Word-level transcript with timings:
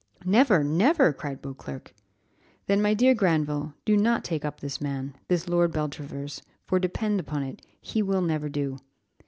"Never, 0.25 0.63
never!" 0.63 1.13
cried 1.13 1.43
Beauclerc. 1.43 1.93
"Then, 2.65 2.81
my 2.81 2.95
dear 2.95 3.13
Granville, 3.13 3.75
do 3.85 3.95
not 3.95 4.23
take 4.23 4.43
up 4.43 4.59
this 4.59 4.81
man, 4.81 5.15
this 5.27 5.47
Lord 5.47 5.71
Beltravers, 5.73 6.41
for, 6.65 6.79
depend 6.79 7.19
upon 7.19 7.43
it, 7.43 7.61
he 7.79 8.01
will 8.01 8.21
never 8.21 8.49
do. 8.49 8.79